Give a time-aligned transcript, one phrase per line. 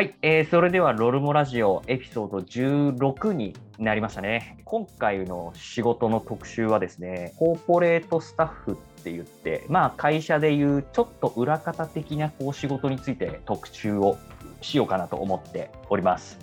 [0.00, 4.56] はい、えー、それではロルモラジオエピソード16になりましたね。
[4.64, 14.16] 今回の仕事の特集はですね、コーポレートスタッフって言って、まあ会社でいうちょっと裏方的なこう仕事について特集を
[14.62, 16.38] しようかなと思っております。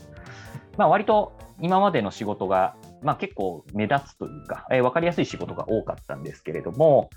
[0.77, 7.09] まあ割と今までの仕事が、まあ、結構目立つというか、えー、分かりやすい仕事が多かったんですけれども、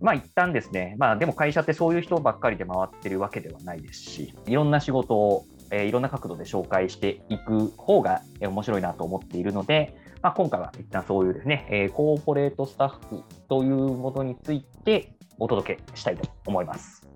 [0.00, 17.06] まあ一旦ですね、まあでも会社ってそういう人ばっかりで回ってるわけではないですし、いろんな仕事をえー、いろんな角度で紹介していく方が、えー、面白いなと思っているので、まあ、今回は一旦そういうですね、えー、コーポレートスタッフというものについてお届けしたいと思います。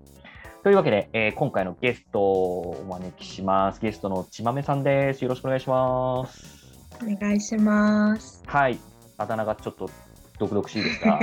[0.63, 3.81] というわけで、えー、今回のゲストをお招きします。
[3.81, 5.23] ゲストのちまめさんです。
[5.23, 6.61] よろしくお願いします。
[7.01, 8.43] お願いします。
[8.45, 8.77] はい。
[9.17, 9.89] あだ名がちょっと
[10.37, 11.19] 毒々しいですが、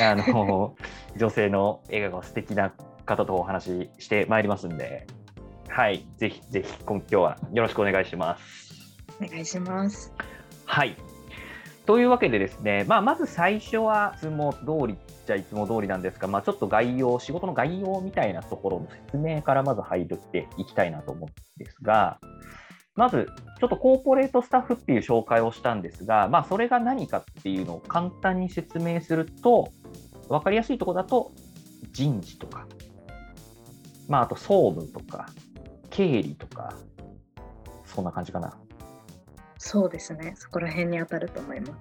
[0.00, 0.74] あの
[1.16, 2.72] 女性の笑顔が素敵な
[3.04, 5.06] 方とお話ししてまいりますんで、
[5.74, 8.96] はい、ぜひぜひ今日はよろしくお願いします。
[9.20, 10.14] お願いします。
[10.66, 10.96] はい。
[11.84, 22.20] というわけでですね、まあ、まず最初はいつも通りっちゃいつも通りなんですが、まあ、ちょっと概要、仕事の概要みたいなところの説明からまず入っていきたいなと思うんですが、
[22.94, 23.26] まず、
[23.58, 29.72] ちょっとコーポレートスタッフっていう紹介をしたんですが、まあ、それが何かっていうのを簡単に説明すると、
[30.28, 31.32] 分かりやすいところだと、
[31.90, 32.68] 人事とか、
[34.06, 35.26] まあ、あと総務とか、
[35.94, 36.74] 経理とか、
[37.84, 38.58] そんな感じかな。
[39.58, 41.72] そうですね、そこら辺に当たると思います。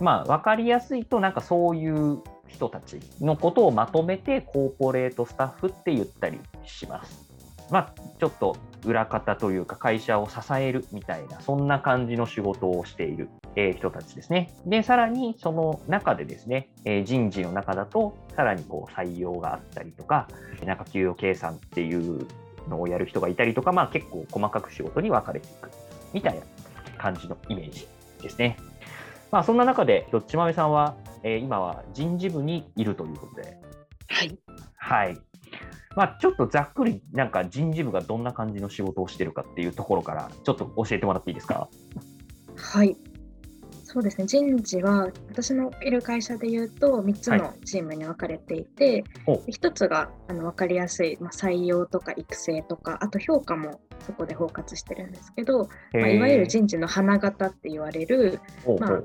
[0.00, 7.28] まあ、分かりやすいと、なんかそういう人たちのことをまとめて、コーポレートスタッフって言ったりします。
[7.70, 14.54] まあ、ちょっと裏方というか、会社を支えるみたいな、そんな感じの仕事をしている、え人たちですね。
[14.64, 20.26] で、さらにその中でですね、え人事の中だと、さらにこう採用があったりとか、
[20.64, 22.26] なんか給与計算っていう
[22.68, 25.70] のをやる人がいたりとか、まあ、結構細かく仕事に分かれていく
[26.12, 26.42] みたいな
[26.96, 27.86] 感じのイメージ
[28.22, 28.56] ですね。
[29.30, 33.58] まあ、そんな中で、どっちまめさんは、えー、今は人事部にいるということで。
[34.08, 34.38] はい。
[34.76, 35.18] はい。
[35.96, 41.68] まあ、ちょっとざっくり、なんか人事部がどんな感じの仕事をしてるかっていうところから、ちょっと教えてもらっていいですか？
[42.56, 42.96] はい。
[43.90, 44.26] そうですね。
[44.26, 58.40] 人事は私のいる会社でいうと3つのチームに分かれていて、はい、1つがあの分かりやすい、まあ、採用とか育成とかあと評価もそこで包括してるんですけど、まあ、いわゆる人事の花形って言われる、
[58.78, 59.02] まあ、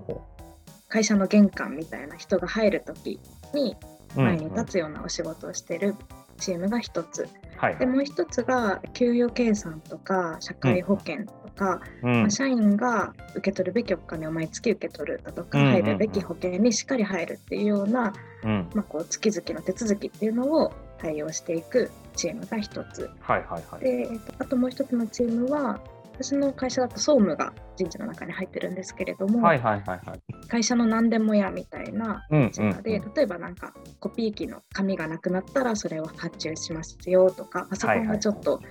[0.90, 3.22] 会社の玄関みたいな人が入る時
[3.54, 3.78] に
[4.18, 5.96] 前に立つようなお仕事をしてる
[6.40, 24.10] チームが1つ、はい、でもう1つが給与計算とか社会保険とか、うん、まあ、社員が受け取るべきお金を毎月受け取るだとか、入るべき保険にしっかり入るっていうような、うん、まあ、こう月々の手続きっていうのを対応していくチームが1つ、はいはいはい、で
[24.40, 25.80] あともう1つのチームは
[26.14, 33.08] 私の会社だと総務が人事の中に入ってるんですけれども、はいはいはいはい、会社の何でもやみたいな立場で、うんうん。
[33.08, 38.62] うん、例えばなんかコピー機の紙がなくなったらそれを発注しますよとかパソコンがちょっと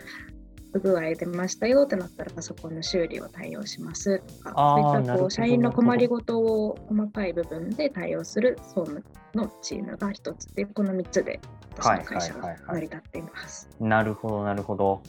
[0.72, 11.40] 不具合出ましたよってなったらパソコンの修理を対応しますとかそういったこう社員の困りごとを細かい部分で対応する総務のチームが一つでこの3つで
[11.76, 13.68] 私の会社が成り立っています。
[13.80, 15.02] はいはいはいはい、なるほどなるほど。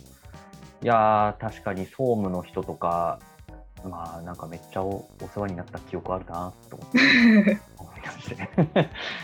[0.82, 3.20] いや確かに総務の人とか、
[3.86, 7.60] まあなんかめっちゃおお世話になった記憶あるなと思って。
[7.78, 8.50] 思い出して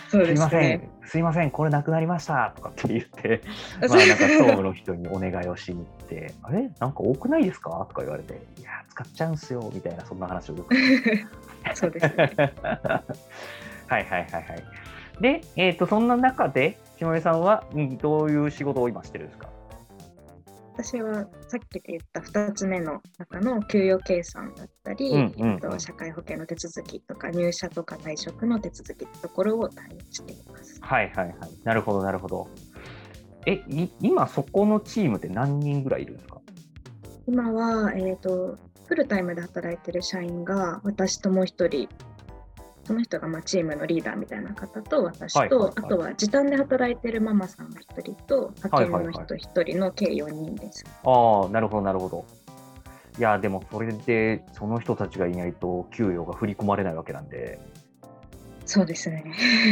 [0.10, 0.90] そうです、ね、すいません。
[1.06, 1.52] すいません。
[1.52, 2.54] これなくなりました。
[2.56, 3.42] とかって言って
[3.88, 6.70] まあなんか総務の人にお願いをしに行って あれ？
[6.80, 7.70] なんか多くないですか？
[7.90, 9.70] とか言われていや使っちゃうんすよ。
[9.74, 10.76] みたいなそんな話をよく。
[11.74, 12.54] そうですね。
[13.88, 14.64] はいはいはいはい。
[15.22, 17.64] で、えーと、とそんな中で下江さんは
[18.02, 19.50] どういう仕事を今してるんですか？
[20.82, 30.80] 私はさっき言った2つ目の中の給与計算だったり、うんうんうん、社会保険の手続きとか入社とか退職の手続きってところを対応しています。
[30.82, 31.36] はいはいはい。
[31.66, 32.48] なるほどなるほど。
[33.46, 33.62] え、
[34.00, 36.40] 今そこのチームって何人ぐらいいるんですか？
[37.28, 41.90] 今は、えーと、フルタイムで働いてる社員が私ともう一人
[42.90, 50.84] その人がまあチームのリーダーみたいな方と私と、はいはいはい、あとは時短で働いてるママさんが1人と派遣の人1人の計4人です。
[51.04, 52.26] はいはいはい、ああなるほどなるほど。
[53.20, 57.60] いやでもそれでその人たちがいないと給与が振り込まれないわけなんで。
[58.66, 59.24] そうですね。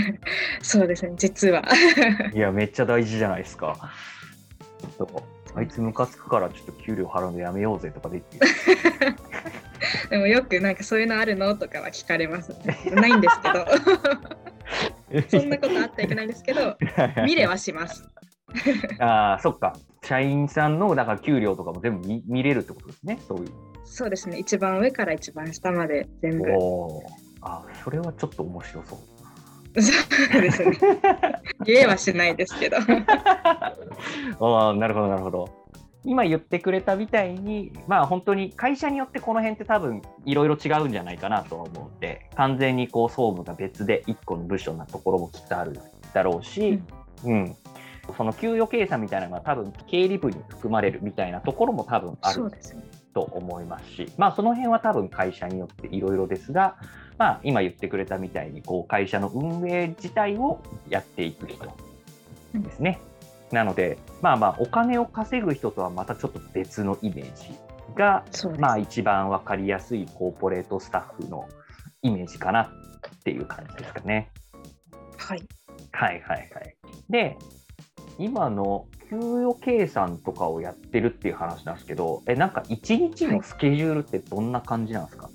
[0.62, 1.64] そうですね、実は。
[2.36, 3.92] いや、めっちゃ大事じゃないですか。
[5.56, 9.18] あいつムカつくからちょっと給料払うのやめようぜとかで言って。
[10.10, 12.52] でもよくなんかそういうのあるのとかは聞かれます、
[12.92, 13.66] ないんですけど。
[15.40, 16.78] そんなことあったらいけないんですけど、
[17.26, 18.08] 見れはします。
[19.00, 19.74] ああ、そっか。
[20.04, 23.48] 社員さんのだから給料とかも全部見見れるってことですね、そういう。
[23.86, 26.46] そうですね、一番上から一番下まで全部。
[27.42, 29.82] あそれはちょっと面白そう。
[29.82, 30.78] そうですね。
[31.66, 32.78] 言えはしないですけど。
[32.78, 35.67] あなるほど、なるほど。
[36.08, 45.78] 今言ってくれたみたいに、まあ本当に会社によってこの辺って多分いろいろ違うんじゃないかなと思うので、完全にこう総務が別で1個の部署なところもきっとある
[46.14, 46.80] だろうし、
[47.26, 47.56] うん、うん、
[48.16, 52.52] その給与計算みたいなのが多分経理部に含まれるみたいなところも多分ある
[53.14, 56.78] と思いますし、まあその辺は多分会社によっていろいろですが、
[57.18, 61.66] まあ今言ってくれたみたいにこう会社の運営自体をやっていく人
[62.54, 63.02] ですね。
[63.52, 67.52] なので、まあまあ、お金を稼ぐ人とはまたちょっと別のイメージ
[67.96, 68.26] が、
[68.60, 71.48] まあ一番分かりやすいコーポレートスタッフの
[72.02, 72.70] イメージかなっ
[73.24, 74.30] ていう感じですかね。
[75.18, 75.44] はい。
[75.92, 76.76] はいはいはい。
[77.10, 77.38] で、
[78.20, 85.34] 今の給与計算とかをやってるっていう話なんですけど、え、なんか一日のスケジュールってどんな感じなんですか、はい、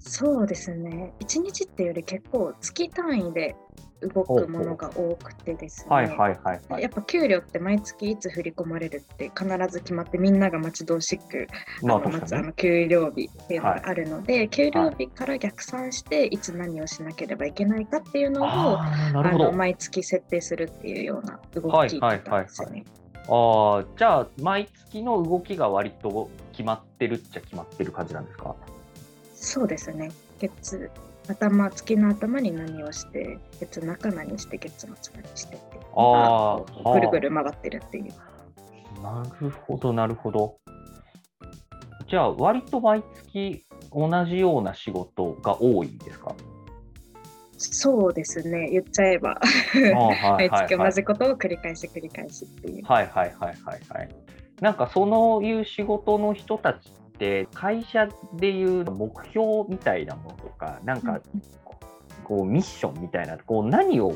[0.00, 1.14] そうですね。
[1.20, 3.56] 一日っていうより結構月単位で
[4.02, 11.46] 動くものが多くてですね、はいはいはい、はい、やっぱ給料って毎月いつ振り込まれるって必ず決まってみんなが待ち遠しく、
[11.82, 22.84] まあ、待つあの給料日っていうのがあるので、はい、給料日から逆算していつ何をしなければいけないかっていうのをあの毎月設定するっていうような動きだったんですよね。
[23.28, 28.56] あじゃあ毎月の動きが割と決まってるっちゃ決まってる感じなんですか？
[29.34, 30.10] そうですね。
[30.38, 30.90] 月
[31.34, 36.62] 頭月の頭に何をして月中何して月末何してっていうあ
[36.92, 38.12] ぐるぐる回ってるっていう。
[39.02, 40.56] なるほどなるほど。
[42.08, 46.34] じゃあ割と毎月同じような仕事が多いんですか？
[47.56, 49.38] そうですね言っちゃえば
[50.38, 52.84] 毎月同じことを繰り返し繰り返しっていう。
[52.86, 54.08] はいはいはいはいはい。
[54.60, 61.20] なんかそのいう仕事の人たちって会社でいう目標みたいなものとかなんか
[62.24, 64.14] こうミッションみたいなこう何を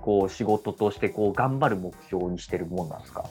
[0.00, 3.24] こう仕事としてこう頑張る目標にしてるもんなんですか？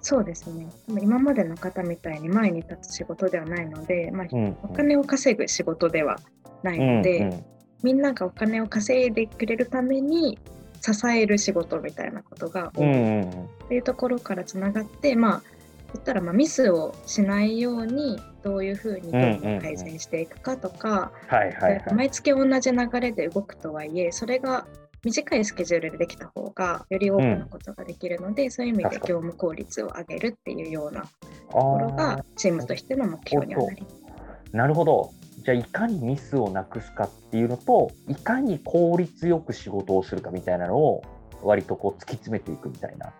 [0.00, 0.66] そうですね。
[0.88, 6.18] 今までの方みたいに前に立つ仕事ではないので、まあ、うんうん、お金を稼ぐ仕事では
[6.62, 7.44] ないので、うんうん、
[7.82, 10.38] みんながお金を稼いでくれるために
[10.80, 15.42] 支える仕事みたいなことが多いっていうところからつながって、まあ
[15.94, 19.12] 言ったらまあミスをしないようにどういうふうに
[19.60, 21.12] 改善していくかとか
[21.94, 24.66] 毎月同じ流れで動くとはいえそれが
[25.04, 31.08] 短いスケジュールでできた方がより多くのことができるので、うん、そういう意味で業務効率を上げるっていうようなと
[31.50, 33.96] ころがチームとしての目標にはなります。
[34.52, 35.10] なるほど
[35.44, 41.02] じゃあいかにミスをなくすかっていうのといかに効率よく仕事をするかみたいなのを
[41.42, 43.12] 割とこう突き詰めていくみたいな。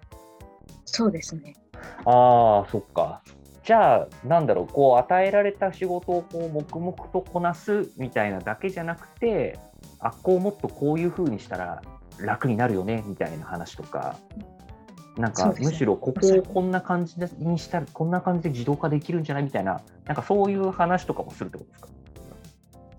[0.84, 1.56] そうですね。
[2.04, 3.22] ああ、そっか。
[3.64, 9.58] じゃあ、なんだろう、こう、与えられた仕事をこう黙々とこなすみたいなだけじゃなくて、
[10.00, 11.80] あっこをもっとこういうふうにしたら
[12.18, 14.16] 楽になるよねみたいな話とか、
[15.16, 19.44] なんか、むしろここをこんな感じにしたら、こんな感じで自動化できるんじゃない？
[19.44, 21.88] みたいな、なんかそういう話とかもするってことですか？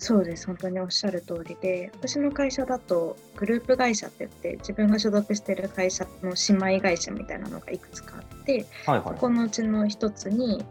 [0.04, 10.62] そうです、本当におっしゃる通りで、私の会社だとグループ会社って言って、自分が所属している会社の姉妹会社みたいなのがいくつかあって、はいはい、そこのうちの一つに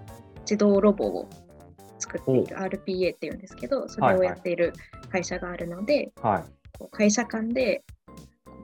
[0.40, 1.30] 自動ロボを
[1.98, 4.74] 作っている RPA っていうんですけど、それをやっている
[5.10, 6.32] 会社があるので、はい。
[6.34, 7.84] はい、会社間で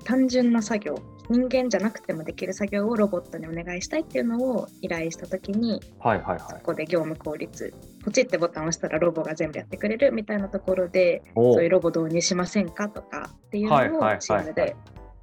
[0.05, 0.99] 単純な作業
[1.31, 7.75] 人間じゃなくてもできる作業をロボットにお願いしたいっていうのを依頼した時に、はいはいはい、そこで業務効率
[8.09, 13.81] ポチってボタンを押したらロボが全部やってくれるみたいなところでそういうロボ導入しませんかとかっていうのを
[14.17, 14.75] チームで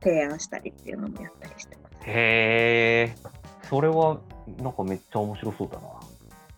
[0.04, 1.96] 提案したりっていうのもやったりしてます。
[2.08, 3.16] へえ。
[3.68, 4.20] それは
[4.62, 5.88] なんかめっちゃ面白そうだな。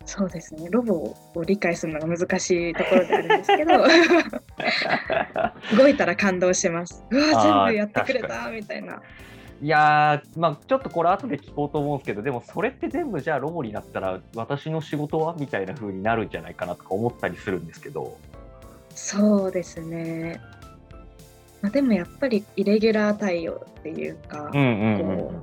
[0.05, 0.67] そうですね。
[0.69, 3.71] ロボを理解するのが難しいところであるんですけど
[5.81, 7.05] 動いたら感動します。
[7.09, 9.01] うわ全部やってくれたみたいな
[9.61, 18.17] いやまあちょっとこれ後で聞こうと思うんですけどでもそれって全部じゃあロボになったら私の仕事はみたいな風になるんじゃないかなとか思ったりするんですけど。
[18.93, 20.41] そうですね、
[21.61, 25.41] まあ、でもやっぱりイレギュラー対応っていうか、うんうんうん、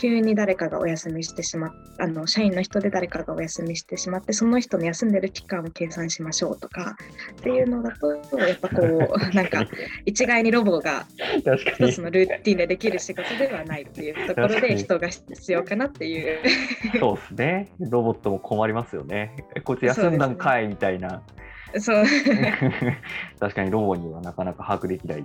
[0.00, 6.96] 急に誰かがお休みしてしまっあの社員の人で誰かがお休みしてしまってその人の休んでる期間を計算しましょうとか
[7.32, 9.66] っていうのだとやっぱこう なんか
[10.06, 11.04] 一概にロボが
[11.36, 16.38] 一つのルーティンでできる仕事ではないっていうところで人が必要かなっていう。
[16.98, 17.68] そうですね。
[17.78, 19.36] ロボットも困りますよね。
[19.64, 21.22] こいつ休んだんかい、みたいな。
[21.78, 22.04] そう
[23.38, 25.24] 確かにロボにはなかなか把握できない。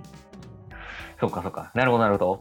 [1.18, 1.70] そうかそうか。
[1.74, 2.40] なるほどなるほど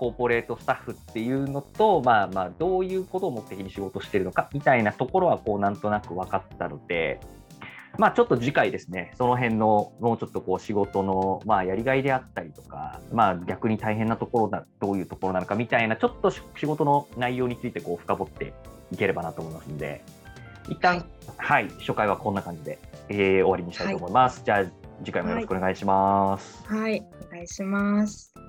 [0.00, 7.20] コーポレートスタッフっていうのと、まあまあ、どういうことを目的に仕事してるのかみたいなところは、こう、なんとなく分かったので、
[7.98, 18.54] まあ、ちょっと次回ですね、その辺のもうちょっとこう仕事のまあやりがいであったりとか、まあ、逆に大変なところだ、どういうところなのかみたいな、ちょっと仕事の内容についてこう深掘って
[18.92, 20.02] いければなと思いますので、
[20.70, 21.04] 一旦、
[21.36, 22.78] はい、はい、初回はこんな感じで、
[23.10, 24.36] えー、終わりにしたいと思います。
[24.36, 24.64] はい、じゃあ、
[25.04, 26.64] 次回もよろしくお願いします。
[26.66, 28.39] はい、はい、お願いします。